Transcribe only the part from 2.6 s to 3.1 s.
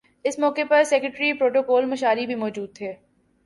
تھے